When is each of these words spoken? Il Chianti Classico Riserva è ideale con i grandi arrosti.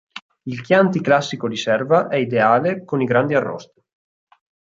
Il 0.45 0.61
Chianti 0.61 0.99
Classico 0.99 1.45
Riserva 1.45 2.07
è 2.07 2.15
ideale 2.15 2.83
con 2.85 3.01
i 3.01 3.05
grandi 3.05 3.35
arrosti. 3.35 3.83